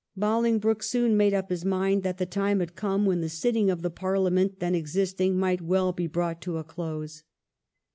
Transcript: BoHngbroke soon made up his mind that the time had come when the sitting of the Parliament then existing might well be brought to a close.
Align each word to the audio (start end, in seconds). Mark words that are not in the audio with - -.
BoHngbroke 0.17 0.81
soon 0.81 1.15
made 1.15 1.35
up 1.35 1.51
his 1.51 1.63
mind 1.63 2.01
that 2.01 2.17
the 2.17 2.25
time 2.25 2.59
had 2.59 2.75
come 2.75 3.05
when 3.05 3.21
the 3.21 3.29
sitting 3.29 3.69
of 3.69 3.83
the 3.83 3.91
Parliament 3.91 4.59
then 4.59 4.73
existing 4.73 5.37
might 5.37 5.61
well 5.61 5.91
be 5.91 6.07
brought 6.07 6.41
to 6.41 6.57
a 6.57 6.63
close. 6.63 7.21